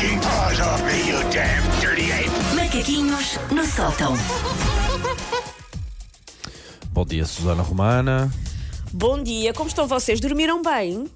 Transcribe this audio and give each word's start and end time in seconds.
taking 0.00 0.18
paws 0.20 0.60
off 0.60 0.82
me, 0.84 1.08
you 1.08 1.18
damn 1.30 1.62
dirty 1.80 2.10
ape! 2.12 2.30
Macaquinhos 2.56 3.38
no 3.50 3.64
sótão. 3.66 4.14
Bom 6.90 7.04
dia, 7.04 7.26
Susana 7.26 7.62
Romana. 7.62 8.32
Bom 8.92 9.22
dia, 9.22 9.52
como 9.52 9.68
estão 9.68 9.86
vocês? 9.86 10.18
Dormiram 10.20 10.62
bem? 10.62 11.06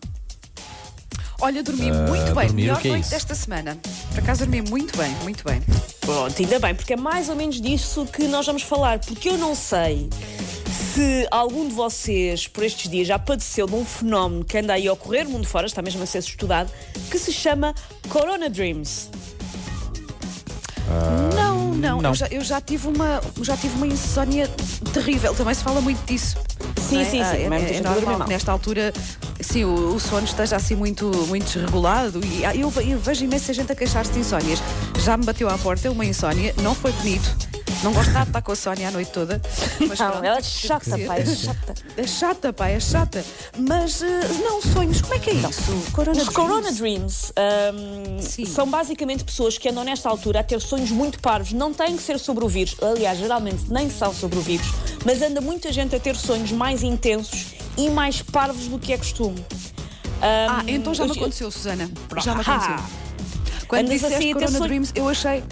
Olha, 1.40 1.62
dormi 1.62 1.90
muito 1.90 2.34
bem. 2.34 2.44
Ah, 2.44 2.46
dormir, 2.46 2.52
Melhor 2.54 2.80
que 2.80 2.88
é 2.88 2.90
noite 2.92 3.04
isso? 3.04 3.10
desta 3.10 3.34
semana. 3.34 3.78
Por 4.12 4.20
acaso 4.20 4.40
dormi 4.46 4.62
muito 4.62 4.96
bem, 4.96 5.10
muito 5.22 5.44
bem. 5.44 5.62
Pronto, 6.00 6.34
ainda 6.38 6.58
bem, 6.58 6.74
porque 6.74 6.92
é 6.92 6.96
mais 6.96 7.28
ou 7.28 7.34
menos 7.36 7.60
disso 7.60 8.06
que 8.06 8.28
nós 8.28 8.46
vamos 8.46 8.62
falar. 8.62 8.98
Porque 9.00 9.30
eu 9.30 9.38
não 9.38 9.54
sei 9.54 10.08
se 10.94 11.26
algum 11.28 11.66
de 11.66 11.74
vocês, 11.74 12.46
por 12.46 12.62
estes 12.62 12.88
dias, 12.88 13.08
já 13.08 13.18
padeceu 13.18 13.66
de 13.66 13.74
um 13.74 13.84
fenómeno 13.84 14.44
que 14.44 14.56
anda 14.56 14.74
aí 14.74 14.86
a 14.86 14.92
ocorrer, 14.92 15.28
mundo 15.28 15.44
fora, 15.44 15.66
está 15.66 15.82
mesmo 15.82 16.00
a 16.04 16.06
ser 16.06 16.20
estudado, 16.20 16.70
que 17.10 17.18
se 17.18 17.32
chama 17.32 17.74
Corona 18.08 18.48
Dreams. 18.48 19.10
não, 21.34 21.74
não, 21.74 22.00
não. 22.00 22.10
Eu, 22.10 22.14
já, 22.14 22.26
eu 22.28 22.40
já 22.42 22.60
tive 22.60 22.86
uma, 22.86 23.20
já 23.42 23.56
tive 23.56 23.74
uma 23.74 23.88
insónia 23.88 24.46
terrível. 24.92 25.34
Também 25.34 25.54
se 25.54 25.64
fala 25.64 25.80
muito 25.80 25.98
disso. 26.06 26.36
Sim, 26.88 27.00
é? 27.00 27.04
sim, 27.04 27.10
sim, 27.10 27.20
Ah, 27.22 27.36
é, 27.36 27.42
é 27.42 27.48
dormir 27.48 27.80
normal 27.82 28.18
mal. 28.18 28.28
que 28.28 28.32
nesta 28.32 28.52
altura 28.52 28.92
sim, 29.40 29.64
o, 29.64 29.96
o 29.96 29.98
sono 29.98 30.24
esteja 30.24 30.54
assim 30.54 30.76
muito, 30.76 31.06
muito 31.26 31.44
desregulado. 31.44 32.20
E 32.24 32.44
ah, 32.44 32.54
eu, 32.54 32.72
eu 32.86 32.98
vejo 33.00 33.24
imensa 33.24 33.52
gente 33.52 33.72
a 33.72 33.74
queixar-se 33.74 34.12
de 34.12 34.20
insónias. 34.20 34.60
Já 35.00 35.16
me 35.16 35.24
bateu 35.24 35.48
à 35.48 35.58
porta 35.58 35.90
uma 35.90 36.04
insónia, 36.04 36.54
não 36.62 36.72
foi 36.72 36.92
bonito. 36.92 37.53
Não 37.84 37.92
gosto 37.92 38.10
nada 38.12 38.24
de 38.24 38.30
estar 38.30 38.42
com 38.42 38.52
a 38.52 38.56
Sónia 38.56 38.88
a 38.88 38.90
noite 38.90 39.10
toda. 39.12 39.40
Mas 39.78 39.98
Não, 39.98 40.10
pronto, 40.10 40.24
ela 40.24 40.38
é 40.38 40.42
chata, 40.42 40.90
pá, 41.06 41.16
é 41.18 41.26
chata. 41.26 41.74
É 41.98 42.06
chata, 42.06 42.52
pá, 42.52 42.68
é 42.68 42.80
chata. 42.80 43.24
Mas 43.58 44.02
eh, 44.02 44.28
não, 44.42 44.60
sonhos, 44.62 45.02
como 45.02 45.14
é 45.14 45.18
que 45.18 45.30
é 45.30 45.34
isso? 45.34 45.72
Corona 45.92 46.22
Os 46.22 46.28
Corona 46.30 46.72
Dreams 46.72 47.32
Sim. 48.22 48.46
são 48.46 48.68
basicamente 48.70 49.22
pessoas 49.22 49.58
que 49.58 49.68
andam 49.68 49.84
nesta 49.84 50.08
altura 50.08 50.40
a 50.40 50.42
ter 50.42 50.60
sonhos 50.60 50.90
muito 50.90 51.20
parvos. 51.20 51.52
Não 51.52 51.74
têm 51.74 51.96
que 51.96 52.02
ser 52.02 52.18
sobre 52.18 52.42
o 52.44 52.48
vírus, 52.48 52.74
aliás, 52.82 53.18
geralmente 53.18 53.70
nem 53.70 53.90
são 53.90 54.14
sobre 54.14 54.38
o 54.38 54.42
vírus, 54.42 54.66
mas 55.04 55.20
anda 55.20 55.40
muita 55.42 55.70
gente 55.72 55.94
a 55.94 56.00
ter 56.00 56.16
sonhos 56.16 56.50
mais 56.50 56.82
intensos 56.82 57.48
e 57.76 57.90
mais 57.90 58.22
parvos 58.22 58.66
do 58.66 58.78
que 58.78 58.92
é 58.94 58.98
costume. 58.98 59.44
Ah, 60.22 60.64
então 60.66 60.94
já 60.94 61.04
me 61.04 61.10
eu- 61.10 61.16
aconteceu, 61.16 61.50
Susana. 61.50 61.90
Já 62.22 62.34
me 62.34 62.42
Ah. 62.46 62.54
aconteceu. 62.54 63.04
Quando 63.68 63.82
Andas 63.86 63.94
disseste 64.00 64.16
assim 64.16 64.32
Corona 64.32 64.50
sonho- 64.52 64.64
Dreams, 64.68 64.92
eu 64.94 65.08
achei. 65.08 65.44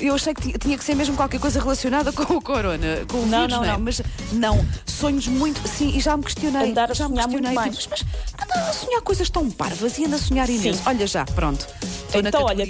Eu 0.00 0.14
achei 0.14 0.34
que 0.34 0.40
ti- 0.52 0.58
tinha 0.58 0.76
que 0.78 0.84
ser 0.84 0.94
mesmo 0.94 1.16
qualquer 1.16 1.40
coisa 1.40 1.60
relacionada 1.60 2.10
com 2.14 2.22
o 2.34 2.40
corona, 2.42 3.04
com 3.08 3.18
o 3.18 3.26
Não, 3.26 3.40
vírus, 3.42 3.52
não, 3.52 3.60
não, 3.60 3.64
é? 3.64 3.72
não. 3.72 3.80
Mas 3.80 4.02
não, 4.32 4.66
sonhos 4.86 5.26
muito. 5.28 5.66
Sim, 5.68 5.96
e 5.96 6.00
já 6.00 6.16
me 6.16 6.22
questionei. 6.22 6.70
Andar 6.70 6.90
a 6.90 6.94
já 6.94 7.08
me 7.08 7.14
sonhar 7.16 7.28
muito 7.28 7.42
questionei. 7.44 7.54
mais. 7.54 7.76
tipo, 7.78 7.90
mas, 7.90 8.04
mas 8.38 8.48
anda 8.58 8.68
a 8.68 8.72
sonhar 8.72 9.00
coisas 9.02 9.30
tão 9.30 9.50
parvas 9.50 9.98
e 9.98 10.04
anda 10.04 10.16
a 10.16 10.18
sonhar 10.18 10.48
imenso. 10.48 10.78
Sim. 10.78 10.84
Olha 10.88 11.06
já, 11.06 11.24
pronto. 11.24 11.66
Estou 12.18 12.28
Então, 12.28 12.44
olha, 12.44 12.66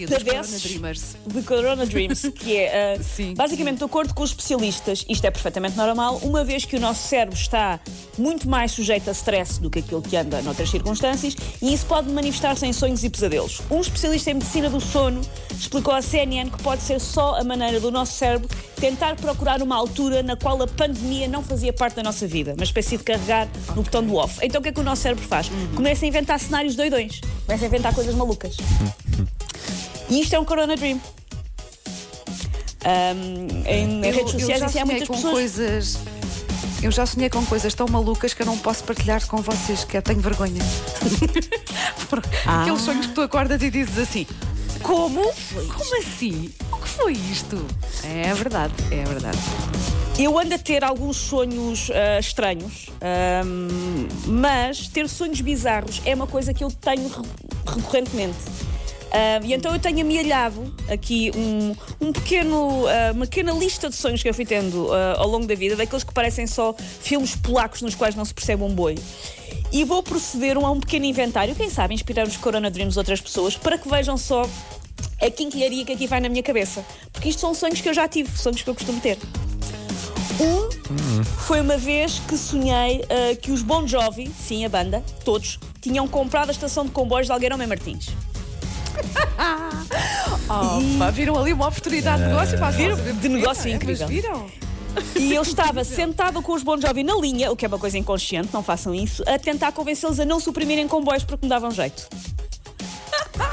Dreamers. 0.63 1.17
de 1.27 1.43
Corona 1.43 1.85
Dreams, 1.85 2.31
que 2.31 2.57
é 2.57 2.97
uh, 2.99 3.03
Sim. 3.05 3.35
basicamente, 3.35 3.79
de 3.79 3.85
acordo 3.85 4.15
com 4.15 4.23
os 4.23 4.31
especialistas, 4.31 5.05
isto 5.09 5.25
é 5.25 5.31
perfeitamente 5.31 5.77
normal, 5.77 6.21
uma 6.23 6.45
vez 6.45 6.65
que 6.65 6.77
o 6.77 6.81
nosso 6.81 7.09
cérebro 7.09 7.37
está 7.37 7.81
muito 8.17 8.49
mais 8.49 8.73
sujeito 8.73 9.09
a 9.09 9.13
stress 9.13 9.61
do 9.61 9.69
que 9.69 9.81
aquilo 9.81 10.01
que 10.01 10.17
anda 10.17 10.41
noutras 10.43 10.71
circunstâncias, 10.71 11.35
e 11.61 11.73
isso 11.73 11.87
pode 11.87 12.09
manifestar-se 12.11 12.65
em 12.67 12.73
sonhos 12.73 13.03
e 13.03 13.11
pesadelos. 13.11 13.61
Um 13.71 13.81
especialista 13.81 14.31
em 14.31 14.35
medicina 14.35 14.71
do 14.71 14.81
sono 14.81 15.21
explicou 15.59 15.95
à 15.95 16.03
CNN 16.03 16.51
que 16.51 16.63
pode 16.63 16.83
ser 16.83 17.01
só 17.01 17.37
a 17.39 17.45
maneira 17.45 17.81
do 17.81 17.91
nosso 17.91 18.13
cérebro 18.13 18.49
tentar 18.77 19.17
procurar 19.17 19.63
uma 19.63 19.77
altura 19.77 20.23
na 20.23 20.37
qual 20.37 20.61
a 20.63 20.67
pandemia 20.67 21.29
não 21.29 21.43
fazia 21.43 21.73
parte 21.73 21.95
da 21.95 22.03
nossa 22.03 22.27
vida, 22.27 22.55
uma 22.55 22.65
espécie 22.65 22.97
de 22.97 23.05
carregar 23.05 23.49
no 23.75 23.83
botão 23.83 24.05
do 24.05 24.17
off. 24.17 24.39
Então 24.43 24.61
o 24.61 24.63
que 24.63 24.71
é 24.71 24.73
que 24.73 24.81
o 24.81 24.85
nosso 24.85 25.03
cérebro 25.03 25.25
faz? 25.25 25.51
Começa 25.75 26.05
a 26.05 26.09
inventar 26.09 26.39
cenários 26.39 26.75
doidões, 26.75 27.21
começa 27.47 27.65
a 27.65 27.69
inventar 27.69 27.95
coisas 27.95 28.15
malucas. 28.15 28.57
E 30.13 30.21
isto 30.21 30.35
é 30.35 30.39
um 30.39 30.45
Corona 30.45 30.77
Dream. 30.77 31.01
Ahm, 32.85 33.65
em 33.67 34.05
Eu- 34.05 34.13
redes 34.15 34.33
sociais 34.33 34.61
já 34.61 34.67
assim, 34.67 34.79
há 34.81 34.83
sonhei 34.83 34.85
muitas 34.85 35.09
com 35.09 35.15
pessoas. 35.15 35.33
coisas. 35.33 35.99
Eu 36.83 36.91
já 36.91 37.07
sonhei 37.07 37.31
com 37.31 37.43
coisas 37.47 37.73
tão 37.73 37.87
malucas 37.89 38.35
que 38.35 38.43
eu 38.43 38.47
não 38.47 38.59
posso 38.59 38.85
partilhar 38.85 39.25
com 39.27 39.39
vocês, 39.39 39.85
que 39.85 39.97
eu 39.97 40.03
tenho 40.03 40.21
vergonha. 40.21 40.61
Ah. 42.45 42.63
Aqueles 42.63 42.83
sonhos 42.83 43.07
que 43.07 43.15
tu 43.15 43.23
acordas 43.23 43.63
e 43.63 43.71
dizes 43.71 43.97
assim: 43.99 44.27
Como? 44.83 45.23
Como 45.23 45.99
assim? 45.99 46.53
O 46.71 46.77
que 46.77 46.89
foi 46.89 47.13
isto? 47.15 47.65
É 48.05 48.35
verdade, 48.35 48.75
é 48.91 49.03
verdade. 49.05 49.39
Eu 50.19 50.39
ando 50.39 50.55
a 50.55 50.59
ter 50.59 50.85
alguns 50.85 51.17
sonhos 51.17 51.91
ah, 51.91 52.19
estranhos, 52.21 52.89
ahm, 53.01 54.09
mas 54.27 54.89
ter 54.89 55.09
sonhos 55.09 55.41
bizarros 55.41 56.03
é 56.05 56.15
uma 56.15 56.27
coisa 56.27 56.53
que 56.53 56.63
eu 56.63 56.71
tenho 56.71 57.09
re- 57.09 57.23
recorrentemente. 57.77 58.37
Ahm, 59.13 59.45
e 59.45 59.53
então 59.53 59.75
eu 59.75 59.79
tenho 59.79 60.01
amealhado 60.01 60.75
aqui 60.91 61.31
um, 61.37 61.77
um 62.01 62.13
pequeno, 62.13 62.87
ah, 62.87 63.13
uma 63.13 63.27
pequena 63.27 63.53
lista 63.53 63.91
de 63.91 63.95
sonhos 63.95 64.23
que 64.23 64.29
eu 64.29 64.33
fui 64.33 64.47
tendo 64.47 64.91
ah, 64.91 65.17
ao 65.19 65.29
longo 65.29 65.47
da 65.47 65.55
vida, 65.55 65.77
daqueles 65.77 66.03
que 66.03 66.15
parecem 66.15 66.47
só 66.47 66.75
filmes 66.75 67.37
polacos 67.37 67.83
nos 67.83 67.95
quais 67.95 68.15
não 68.15 68.25
se 68.25 68.33
percebe 68.33 68.63
um 68.63 68.75
boi. 68.75 68.97
E 69.71 69.85
vou 69.85 70.03
proceder 70.03 70.57
a 70.57 70.71
um 70.71 70.81
pequeno 70.81 71.05
inventário, 71.05 71.55
quem 71.55 71.69
sabe 71.69 71.93
inspirar 71.93 72.27
os 72.27 72.39
Corona 72.39 72.71
Dreams 72.71 72.97
outras 72.97 73.21
pessoas, 73.21 73.55
para 73.55 73.77
que 73.77 73.89
vejam 73.89 74.17
só 74.17 74.49
a 75.21 75.31
quinquilharia 75.31 75.85
que 75.85 75.93
aqui 75.93 76.07
vai 76.07 76.21
na 76.21 76.31
minha 76.31 76.43
cabeça. 76.43 76.85
Porque 77.13 77.29
isto 77.29 77.41
são 77.41 77.55
sonhos 77.55 77.83
que 77.83 77.89
eu 77.89 77.95
já 77.95 78.09
tive, 78.09 78.31
sonhos 78.37 78.63
que 78.63 78.71
eu 78.71 78.75
costumo 78.75 79.01
ter. 79.01 79.19
Um 80.41 81.23
foi 81.23 81.61
uma 81.61 81.77
vez 81.77 82.19
que 82.21 82.39
sonhei 82.39 83.05
ah, 83.11 83.37
que 83.37 83.53
os 83.53 83.61
Bon 83.61 83.87
Jovi, 83.87 84.31
sim, 84.39 84.65
a 84.65 84.71
banda, 84.71 85.05
todos, 85.23 85.59
tinham 85.83 86.09
comprado 86.09 86.49
a 86.49 86.53
estação 86.53 86.87
de 86.87 86.93
comboios 86.93 87.27
de 87.27 87.33
Algueirão 87.33 87.59
Martins. 87.59 88.09
Pá, 90.99 91.11
viram 91.11 91.39
ali 91.39 91.53
uma 91.53 91.69
oportunidade 91.69 92.23
de 92.23 92.29
negócio 92.29 92.59
para 92.59 92.71
Viram? 92.71 92.97
vossa 92.97 93.13
De 93.15 93.29
negócio 93.29 93.69
é, 93.69 93.73
incrível. 93.73 94.07
Viram? 94.07 94.47
E 95.17 95.35
eu 95.35 95.43
estava 95.43 95.85
sentada 95.85 96.41
com 96.43 96.53
os 96.53 96.63
Bon 96.63 96.79
Jovi 96.79 97.03
na 97.03 97.15
linha, 97.17 97.51
o 97.51 97.57
que 97.57 97.65
é 97.65 97.69
uma 97.69 97.79
coisa 97.79 97.97
inconsciente, 97.97 98.51
não 98.53 98.63
façam 98.63 98.95
isso, 98.95 99.23
a 99.27 99.39
tentar 99.39 99.73
convencê-los 99.73 100.21
a 100.21 100.25
não 100.25 100.39
suprimirem 100.39 100.87
comboios 100.87 101.25
porque 101.25 101.47
me 101.47 101.49
davam 101.49 101.71
jeito. 101.71 102.07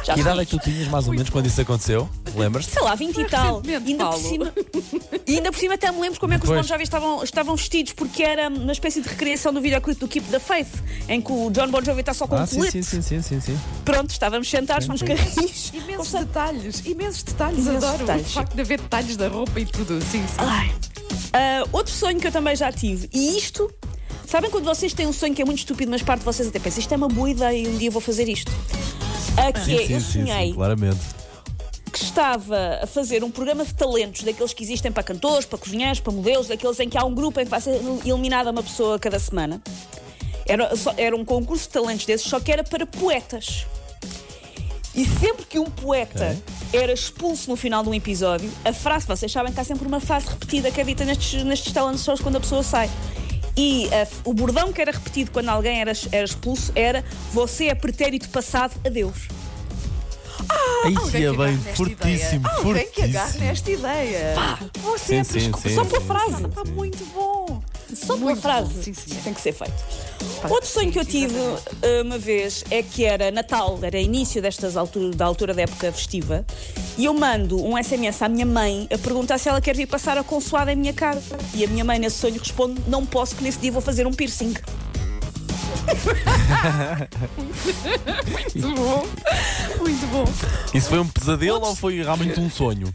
Já 0.03 0.13
Que 0.13 0.19
idade 0.19 0.41
é 0.41 0.45
que 0.45 0.51
tu 0.51 0.59
tinhas 0.59 0.88
mais 0.88 1.07
ou 1.07 1.13
menos 1.13 1.29
quando 1.29 1.45
isso 1.45 1.61
aconteceu? 1.61 2.09
Lembras-te? 2.35 2.72
Sei 2.72 2.81
lá, 2.81 2.95
20 2.95 3.17
e 3.17 3.25
tal. 3.25 3.62
E 3.66 3.75
ainda 3.75 4.06
por 4.07 4.19
cima. 4.19 4.53
E 5.28 5.35
ainda 5.38 5.51
por 5.51 5.57
cima 5.59 5.73
até 5.75 5.91
me 5.91 6.00
lembro 6.01 6.19
como 6.19 6.34
é 6.34 6.40
que 6.40 6.44
os. 6.45 6.50
Bon 6.50 6.63
Jovi 6.63 6.84
estavam, 6.84 7.23
estavam 7.23 7.56
vestidos, 7.56 7.94
porque 7.94 8.23
era 8.23 8.47
uma 8.50 8.72
espécie 8.72 9.01
de 9.01 9.09
recriação 9.09 9.53
do 9.53 9.62
videoclipe 9.62 10.00
do 10.00 10.07
Keep 10.07 10.28
the 10.29 10.40
Faith, 10.40 10.67
em 11.07 11.22
que 11.22 11.31
o 11.31 11.50
John 11.51 11.69
Bon 11.69 11.81
Jovi 11.84 12.01
está 12.01 12.13
só 12.13 12.28
com 12.28 12.35
Ah, 12.35 12.44
um 12.44 12.45
sim, 12.47 12.57
colete. 12.57 12.84
sim, 12.84 13.01
sim, 13.01 13.01
sim, 13.01 13.22
sim, 13.22 13.41
sim. 13.41 13.59
Pronto, 13.85 14.09
estávamos 14.12 14.50
sentados 14.50 14.88
com 14.88 14.94
os 14.94 15.01
carrinhos. 15.01 15.72
Imensos 15.73 16.12
detalhes, 16.13 16.85
imensos 16.85 17.23
detalhes. 17.23 17.59
Imensos 17.66 17.84
Adoro 17.84 17.97
detalhes. 18.00 18.28
o 18.28 18.29
facto 18.34 18.53
de 18.56 18.61
haver 18.61 18.79
detalhes 18.81 19.17
da 19.17 19.28
roupa 19.28 19.59
e 19.59 19.66
tudo. 19.66 20.00
Sim, 20.01 20.23
sim. 20.28 20.35
Ai. 20.38 20.72
Ah, 21.34 21.63
outro 21.72 21.94
sonho 21.94 22.19
que 22.19 22.28
eu 22.28 22.31
também 22.31 22.56
já 22.56 22.72
tive, 22.72 23.07
e 23.13 23.38
isto, 23.38 23.72
sabem 24.28 24.50
quando 24.50 24.66
vocês 24.66 24.94
têm 24.94 25.06
um 25.07 25.13
sonho 25.13 25.34
que 25.35 25.41
é 25.41 25.46
muito 25.46 25.59
estúpido, 25.59 25.91
mas 25.91 26.01
parte 26.01 26.19
de 26.22 26.25
vocês 26.25 26.47
até 26.47 26.59
pensa, 26.59 26.79
isto 26.79 26.91
é 26.94 26.97
uma 26.97 27.07
boa 27.07 27.29
ideia 27.29 27.56
e 27.57 27.67
um 27.67 27.78
dia 27.78 27.91
vou 27.91 28.01
fazer 28.01 28.28
isto. 28.28 28.51
Ah, 29.38 29.51
que 29.51 29.59
é, 29.59 29.63
Sim, 29.63 29.94
eu 29.94 30.00
sim, 30.00 30.00
sim, 30.00 30.25
sonhei 30.25 30.47
sim, 30.47 30.53
claramente. 30.56 31.00
Estava 32.09 32.80
a 32.81 32.88
fazer 32.88 33.24
um 33.24 33.31
programa 33.31 33.64
de 33.66 33.74
talentos, 33.74 34.24
daqueles 34.24 34.53
que 34.53 34.64
existem 34.64 34.92
para 34.92 35.03
cantores, 35.03 35.46
para 35.46 35.58
cozinheiros, 35.58 36.00
para 36.00 36.12
modelos, 36.12 36.47
daqueles 36.47 36.80
em 36.80 36.90
que 36.90 36.97
há 36.97 37.03
um 37.06 37.14
grupo 37.14 37.40
em 37.40 37.46
que 37.46 37.50
vai 37.52 37.62
ser 37.62 37.80
eliminada 38.06 38.52
uma 38.52 38.64
pessoa 38.64 38.97
cada 39.00 39.20
semana. 39.20 39.62
Era, 40.46 40.75
só- 40.75 40.94
era 40.97 41.16
um 41.16 41.24
concurso 41.24 41.64
de 41.66 41.70
talentos 41.70 42.06
desses, 42.06 42.28
só 42.28 42.40
que 42.40 42.52
era 42.52 42.64
para 42.64 42.86
poetas. 42.86 43.66
E 44.96 45.06
sempre 45.06 45.46
que 45.46 45.59
um 45.59 45.70
poeta 45.70 46.36
era 46.74 46.92
expulso 46.92 47.50
no 47.50 47.56
final 47.56 47.84
de 47.84 47.90
um 47.90 47.94
episódio, 47.94 48.52
a 48.66 48.74
frase, 48.74 49.06
vocês 49.08 49.31
sabem 49.31 49.53
que 49.53 49.59
há 49.59 49.64
sempre 49.64 49.88
uma 49.88 50.00
frase 50.00 50.28
repetida 50.28 50.72
que 50.72 50.81
habita 50.81 51.06
nestes, 51.06 51.44
nestes 51.44 51.72
talent 51.72 52.00
shows 52.00 52.20
quando 52.20 52.38
a 52.38 52.40
pessoa 52.40 52.64
sai. 52.64 52.90
E 53.56 53.88
a- 53.94 54.08
o 54.26 54.34
bordão 54.34 54.74
que 54.74 54.81
era 54.81 54.91
repetido 54.91 55.31
quando 55.31 55.50
alguém 55.50 55.80
era, 55.81 55.91
era 56.12 56.26
expulso 56.26 56.72
era 56.76 57.03
Você 57.34 57.66
é 57.68 57.76
pretérito 57.76 58.29
passado 58.29 58.73
a 58.85 58.90
Deus. 58.90 59.28
Aí 60.85 60.95
é 60.95 61.31
que 61.31 61.37
bem 61.37 61.57
fortíssimo, 61.75 62.47
ideia. 62.47 62.57
Alguém 62.63 62.87
que 62.87 63.01
agarre 63.01 63.31
fortíssimo. 63.31 63.45
nesta 63.45 63.71
ideia. 63.71 64.35
Você 64.81 65.16
é 65.16 65.23
Sim, 65.23 65.51
sim, 65.53 65.75
Só 65.75 65.85
pela 65.85 66.01
frase. 66.01 66.45
Está 66.45 66.63
muito 66.66 67.05
bom. 67.13 67.61
Só 67.93 68.17
pela 68.17 68.35
frase. 68.35 68.83
sim, 68.83 68.93
sim. 68.93 69.16
Tem 69.23 69.33
que 69.33 69.41
ser 69.41 69.53
feito. 69.53 69.73
Pá, 70.41 70.49
Outro 70.49 70.67
sonho 70.67 70.91
que 70.91 70.99
eu 70.99 71.05
tive 71.05 71.35
exatamente. 71.35 71.85
uh, 71.85 72.01
uma 72.03 72.17
vez 72.17 72.63
é 72.69 72.81
que 72.83 73.03
era 73.03 73.31
Natal, 73.31 73.79
era 73.81 73.99
início 73.99 74.41
destas 74.41 74.77
altura, 74.77 75.16
da 75.16 75.25
altura 75.25 75.53
da 75.53 75.63
época 75.63 75.91
festiva, 75.91 76.45
e 76.97 77.05
eu 77.05 77.13
mando 77.13 77.63
um 77.63 77.81
SMS 77.81 78.21
à 78.21 78.29
minha 78.29 78.45
mãe 78.45 78.87
a 78.93 78.97
perguntar 78.97 79.37
se 79.37 79.49
ela 79.49 79.59
quer 79.59 79.75
vir 79.75 79.87
passar 79.87 80.17
a 80.17 80.23
consoada 80.23 80.71
em 80.71 80.75
minha 80.75 80.93
cara. 80.93 81.21
E 81.53 81.63
a 81.63 81.67
minha 81.67 81.83
mãe 81.83 81.99
nesse 81.99 82.17
sonho 82.17 82.37
responde: 82.39 82.81
Não 82.87 83.05
posso, 83.05 83.35
que 83.35 83.43
nesse 83.43 83.59
dia 83.59 83.71
vou 83.71 83.81
fazer 83.81 84.05
um 84.07 84.13
piercing. 84.13 84.53
Muito 88.56 88.76
bom. 88.76 89.08
Muito 89.80 90.08
bom. 90.08 90.26
Isso 90.74 90.90
foi 90.90 91.00
um 91.00 91.08
pesadelo 91.08 91.62
ou 91.62 91.76
foi 91.76 92.02
realmente 92.02 92.40
um 92.40 92.50
sonho? 92.50 92.94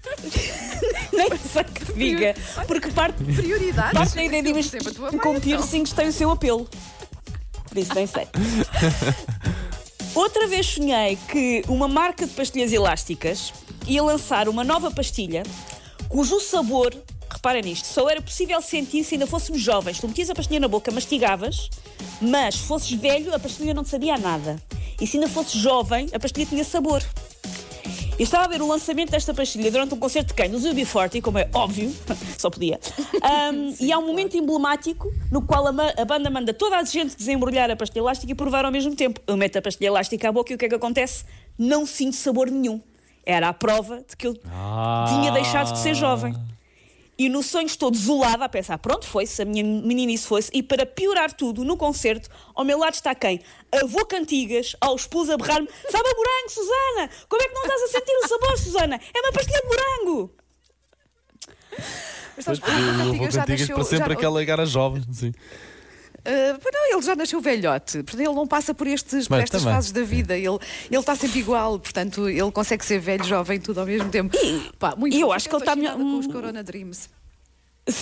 Nem 1.12 1.28
sei 1.38 1.64
que 1.64 1.92
diga. 1.92 2.34
Porque 2.66 2.88
parte, 2.88 3.22
Prioridade. 3.22 3.94
parte 3.94 4.14
da 4.14 4.24
ideia 4.24 4.42
de 4.42 4.52
mas 4.52 4.74
a 4.74 4.80
tua 4.80 5.10
com 5.10 5.16
mãe, 5.16 5.16
então. 5.16 5.40
piercings 5.40 5.92
tem 5.92 6.08
o 6.08 6.12
seu 6.12 6.30
apelo. 6.30 6.68
Por 7.68 7.78
isso 7.78 7.94
nem 7.94 8.06
sei. 8.06 8.26
Outra 10.14 10.46
vez 10.46 10.66
sonhei 10.66 11.18
que 11.28 11.64
uma 11.66 11.88
marca 11.88 12.26
de 12.26 12.32
pastilhas 12.32 12.72
elásticas 12.72 13.52
ia 13.86 14.02
lançar 14.02 14.48
uma 14.48 14.62
nova 14.62 14.90
pastilha 14.90 15.42
cujo 16.08 16.38
sabor, 16.38 16.94
reparem 17.28 17.62
nisto, 17.62 17.86
só 17.86 18.08
era 18.08 18.22
possível 18.22 18.62
sentir 18.62 19.02
se 19.02 19.16
ainda 19.16 19.26
fôssemos 19.26 19.60
jovens. 19.60 19.98
Tu 19.98 20.06
metias 20.06 20.30
a 20.30 20.34
pastilha 20.34 20.60
na 20.60 20.68
boca, 20.68 20.92
mastigavas, 20.92 21.68
mas 22.20 22.56
se 22.56 22.66
fosses 22.66 22.90
velho, 22.92 23.34
a 23.34 23.38
pastilha 23.38 23.74
não 23.74 23.82
te 23.82 23.90
sabia 23.90 24.16
nada. 24.16 24.60
E 25.00 25.06
se 25.06 25.16
ainda 25.16 25.28
fosses 25.28 25.60
jovem, 25.60 26.08
a 26.12 26.18
pastilha 26.18 26.46
tinha 26.46 26.64
sabor. 26.64 27.02
Eu 28.16 28.22
estava 28.22 28.44
a 28.44 28.48
ver 28.48 28.62
o 28.62 28.68
lançamento 28.68 29.10
desta 29.10 29.34
pastilha 29.34 29.72
durante 29.72 29.92
um 29.92 29.98
concerto 29.98 30.28
de 30.28 30.34
quem? 30.34 30.48
No 30.48 30.58
UB40, 30.58 31.20
como 31.20 31.36
é 31.36 31.48
óbvio, 31.52 31.92
só 32.38 32.48
podia. 32.48 32.78
Um, 33.52 33.74
e 33.84 33.92
há 33.92 33.98
um 33.98 34.06
momento 34.06 34.36
emblemático 34.36 35.12
no 35.32 35.42
qual 35.42 35.66
a, 35.66 35.70
a 35.70 36.04
banda 36.04 36.30
manda 36.30 36.54
toda 36.54 36.78
a 36.78 36.84
gente 36.84 37.16
desembrulhar 37.16 37.68
a 37.70 37.76
pastilha 37.76 38.02
elástica 38.02 38.30
e 38.30 38.34
provar 38.34 38.64
ao 38.64 38.70
mesmo 38.70 38.94
tempo. 38.94 39.20
Eu 39.26 39.36
meto 39.36 39.58
a 39.58 39.62
pastilha 39.62 39.88
elástica 39.88 40.28
à 40.28 40.32
boca 40.32 40.52
e 40.52 40.54
o 40.54 40.58
que 40.58 40.66
é 40.66 40.68
que 40.68 40.74
acontece? 40.76 41.24
Não 41.58 41.84
sinto 41.84 42.14
sabor 42.14 42.48
nenhum. 42.48 42.80
Era 43.26 43.48
a 43.48 43.52
prova 43.52 44.04
de 44.08 44.16
que 44.16 44.28
eu 44.28 44.34
tinha 44.34 45.32
deixado 45.32 45.72
de 45.72 45.78
ser 45.80 45.94
jovem. 45.94 46.34
E 47.16 47.28
no 47.28 47.42
sonho 47.44 47.66
estou 47.66 47.90
desolada 47.92 48.44
a 48.44 48.48
pensar, 48.48 48.76
pronto, 48.78 49.06
foi-se, 49.06 49.40
a 49.40 49.44
minha 49.44 49.62
meninice 49.62 50.26
foi-se. 50.26 50.50
E 50.52 50.62
para 50.62 50.84
piorar 50.84 51.32
tudo, 51.32 51.64
no 51.64 51.76
concerto, 51.76 52.28
ao 52.54 52.64
meu 52.64 52.76
lado 52.78 52.94
está 52.94 53.14
quem? 53.14 53.40
Avô 53.70 54.04
Cantigas, 54.04 54.74
aos 54.80 55.06
pulos 55.06 55.30
a 55.30 55.36
berrar-me, 55.36 55.68
sabe 55.90 56.08
a 56.08 56.14
morango, 56.16 56.50
Susana? 56.50 57.10
Como 57.28 57.42
é 57.42 57.46
que 57.48 57.54
não 57.54 57.62
estás 57.62 57.82
a 57.82 57.86
sentir 57.88 58.12
o 58.16 58.28
sabor, 58.28 58.58
Susana? 58.58 59.00
É 59.14 59.20
uma 59.20 59.32
pastilha 59.32 59.60
de 59.60 59.68
morango! 59.68 60.34
Mas 62.36 62.44
sabes, 62.44 62.58
o 62.60 62.62
vou 62.62 62.72
Cantigas 62.74 63.34
já 63.34 63.40
contigo 63.42 63.60
nasceu- 63.60 63.74
para 63.76 63.84
sempre 63.84 64.08
já- 64.12 64.18
aquela 64.18 64.46
cara 64.46 64.66
jovem. 64.66 65.04
Sim. 65.12 65.32
Uh, 66.26 66.58
pois 66.58 66.74
não, 66.74 66.92
ele 66.92 67.02
já 67.02 67.14
nasceu 67.14 67.38
velhote, 67.40 68.02
portanto 68.02 68.20
ele 68.20 68.34
não 68.34 68.46
passa 68.46 68.72
por 68.72 68.86
estes, 68.86 69.28
por 69.28 69.38
estas 69.38 69.60
também. 69.60 69.74
fases 69.74 69.92
da 69.92 70.02
vida. 70.02 70.34
Ele, 70.36 70.58
ele 70.90 70.98
está 70.98 71.14
sempre 71.14 71.40
igual, 71.40 71.78
portanto 71.78 72.28
ele 72.30 72.50
consegue 72.50 72.82
ser 72.82 72.98
velho, 72.98 73.22
jovem, 73.24 73.60
tudo 73.60 73.80
ao 73.80 73.86
mesmo 73.86 74.08
tempo. 74.10 74.34
Pá, 74.78 74.96
muito 74.96 75.14
e 75.14 75.20
eu 75.20 75.30
acho 75.30 75.48
que 75.48 75.54
ele 75.54 75.62
está 75.62 75.76
melhor- 75.76 75.96
com 75.96 76.18
os 76.18 76.26
Corona 76.26 76.62
Dreams. 76.64 77.10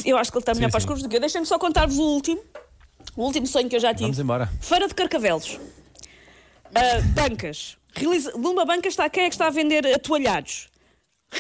Eu 0.05 0.17
acho 0.17 0.31
que 0.31 0.39
ele 0.39 0.43
está 0.43 0.55
melhor 0.55 0.69
Sim, 0.69 0.71
para 0.71 0.79
as 0.79 0.85
cores 0.85 1.03
do 1.03 1.09
que 1.09 1.17
eu. 1.17 1.21
Deixem-me 1.21 1.47
só 1.47 1.59
contar-vos 1.59 1.99
o 1.99 2.03
último. 2.03 2.41
O 3.17 3.25
último 3.25 3.47
sonho 3.49 3.69
que 3.69 3.75
eu 3.75 3.81
já 3.81 3.93
tive. 3.93 4.05
Vamos 4.05 4.19
embora. 4.21 4.49
Feira 4.61 4.87
de 4.87 4.95
Carcavelos. 4.95 5.59
Ah, 6.73 7.01
bancas. 7.15 7.77
Realiza... 7.93 8.31
Numa 8.39 8.65
banca 8.65 8.89
está 8.89 9.11
quem 9.11 9.25
é 9.25 9.29
que 9.29 9.35
está 9.35 9.49
a 9.49 9.51
vender 9.51 9.85
atoalhados? 9.87 10.69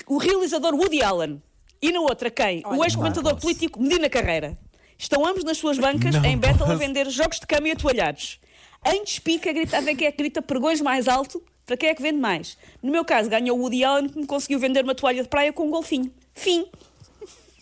O 0.07 0.19
realizador 0.19 0.75
Woody 0.75 1.03
Allen. 1.03 1.41
E 1.81 1.93
na 1.93 2.01
outra 2.01 2.31
quem? 2.31 2.63
o 2.67 2.85
ex-comentador 2.85 3.37
político 3.37 3.81
Medina 3.81 4.09
Carreira. 4.11 4.59
Estão 5.03 5.27
ambos 5.27 5.43
nas 5.43 5.59
suas 5.59 5.79
bancas 5.79 6.15
Não 6.15 6.25
em 6.25 6.37
a 6.37 6.55
posso. 6.55 6.77
vender 6.77 7.11
jogos 7.11 7.41
de 7.41 7.47
cama 7.47 7.67
e 7.67 7.73
atoalhados. 7.73 8.39
Em 8.87 9.03
despica, 9.03 9.51
a 9.51 9.53
grita 9.53 9.79
a 9.79 9.81
ver 9.81 9.97
quem 9.97 10.07
é 10.07 10.13
que 10.13 10.19
grita 10.19 10.41
pregões 10.41 10.81
mais 10.81 11.09
alto 11.09 11.43
para 11.67 11.77
quem 11.77 11.89
é 11.89 11.95
que 11.95 12.01
vende 12.01 12.19
mais. 12.21 12.57
No 12.81 12.93
meu 12.93 13.05
caso, 13.05 13.29
ganhou 13.29 13.59
o 13.59 13.63
Woody 13.63 13.83
Allen 13.83 14.09
que 14.09 14.17
me 14.17 14.27
conseguiu 14.27 14.61
vender 14.61 14.85
uma 14.85 14.95
toalha 14.95 15.21
de 15.23 15.29
praia 15.29 15.53
com 15.53 15.67
um 15.67 15.71
golfinho. 15.71 16.13
Fim. 16.35 16.67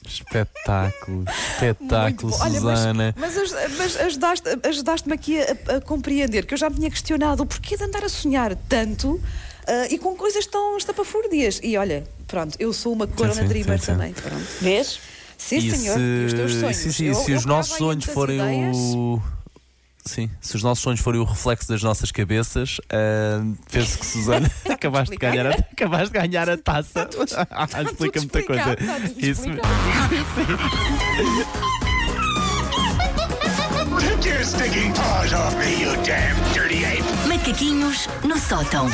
Espetáculo, 0.07 1.25
espetáculo, 1.55 2.33
bom. 2.33 2.39
Olha, 2.43 2.61
mas, 2.61 2.79
Susana. 2.79 3.15
mas, 3.17 3.35
mas 3.79 3.97
ajudaste, 4.01 4.49
ajudaste-me 4.63 5.15
aqui 5.15 5.41
a, 5.41 5.77
a 5.77 5.81
compreender 5.81 6.45
que 6.45 6.53
eu 6.53 6.59
já 6.59 6.69
me 6.69 6.77
tinha 6.77 6.91
questionado 6.91 7.43
o 7.43 7.47
porquê 7.47 7.77
de 7.77 7.85
andar 7.85 8.05
a 8.05 8.09
sonhar 8.09 8.55
tanto 8.69 9.21
ah, 9.67 9.87
e 9.89 9.99
com 9.99 10.15
coisas 10.15 10.47
tão 10.47 10.77
estapafúrdias. 10.77 11.61
E 11.63 11.77
olha, 11.77 12.05
pronto, 12.27 12.57
eu 12.59 12.73
sou 12.73 12.93
uma 12.93 13.07
Corona 13.07 13.43
sim, 13.43 13.49
Dreamer 13.49 13.79
sim, 13.79 13.87
sim. 13.87 13.93
também. 13.93 14.13
Pronto. 14.13 14.47
Vês? 14.61 15.01
Sim, 15.41 15.57
E 15.57 15.71
senhor. 15.77 15.95
se- 15.97 16.01
E 16.01 16.25
os 16.27 16.33
teus 16.35 16.55
sonhos. 16.55 16.77
Sim, 16.77 16.93
sim, 16.93 17.05
Eu- 17.07 17.15
se 17.15 17.33
eu 17.33 17.39
os 17.39 17.45
nossos 17.47 17.77
sonhos 17.77 18.05
forem 18.05 18.39
ideias. 18.39 18.77
o. 18.77 19.21
Sim, 20.05 20.31
se 20.41 20.57
os 20.57 20.63
nossos 20.63 20.83
sonhos 20.83 21.01
forem 21.01 21.21
o 21.21 21.25
reflexo 21.25 21.69
das 21.69 21.83
nossas 21.83 22.11
cabeças, 22.11 22.79
ah, 22.91 23.43
penso 23.71 23.99
que 23.99 24.07
Susana 24.07 24.51
acabaste 24.69 25.11
de 25.15 25.19
ganhar 25.19 25.47
a, 25.47 25.51
acabaste 25.51 26.07
de 26.13 26.19
ganhar 26.19 26.49
a 26.49 26.57
taça. 26.57 27.09
Ah, 27.51 27.67
Explica 27.83 28.21
muita 28.21 28.43
coisa. 28.43 28.77
Isso! 29.19 29.43
Macaquinhos 37.27 38.09
no 38.25 38.39
sótão. 38.39 38.89